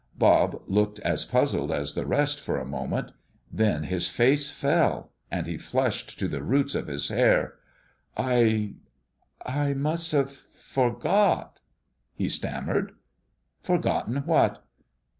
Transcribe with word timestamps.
Bob 0.17 0.63
looked 0.65 0.97
as 1.01 1.23
puzzled 1.25 1.71
as 1.71 1.93
the 1.93 2.07
rest, 2.07 2.39
for 2.39 2.57
a 2.57 2.65
moment. 2.65 3.11
Then 3.53 3.83
his 3.83 4.07
face 4.09 4.49
fell, 4.49 5.11
and 5.29 5.45
he 5.45 5.59
flushed 5.59 6.17
to 6.17 6.27
the 6.27 6.41
roots 6.41 6.73
of 6.73 6.87
his 6.87 7.09
hair. 7.09 7.53
"I 8.17 8.73
I 9.45 9.75
must 9.75 10.11
have 10.13 10.31
forgot" 10.31 11.59
he 12.15 12.27
stammered. 12.29 12.93
"Forgotten 13.61 14.23
what?" 14.25 14.65